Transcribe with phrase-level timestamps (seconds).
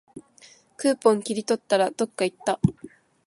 [0.77, 2.59] クーポン切り取ったら、どっかいった